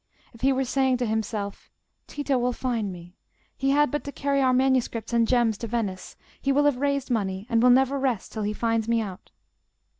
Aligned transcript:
If 0.33 0.41
he 0.41 0.51
were 0.51 0.65
saying 0.65 0.97
to 0.97 1.05
himself, 1.05 1.69
"Tito 2.07 2.35
will 2.39 2.53
find 2.53 2.91
me: 2.91 3.17
he 3.55 3.69
had 3.69 3.91
but 3.91 4.03
to 4.05 4.11
carry 4.11 4.41
our 4.41 4.51
manuscripts 4.51 5.13
and 5.13 5.27
gems 5.27 5.59
to 5.59 5.67
Venice; 5.67 6.15
he 6.41 6.51
will 6.51 6.65
have 6.65 6.77
raised 6.77 7.11
money, 7.11 7.45
and 7.51 7.61
will 7.61 7.69
never 7.69 7.99
rest 7.99 8.31
till 8.31 8.41
he 8.41 8.51
finds 8.51 8.87
me 8.87 8.99
out"? 8.99 9.29